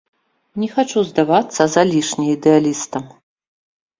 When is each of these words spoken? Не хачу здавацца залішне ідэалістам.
Не 0.61 0.67
хачу 0.75 1.01
здавацца 1.09 1.67
залішне 1.75 2.25
ідэалістам. 2.35 3.03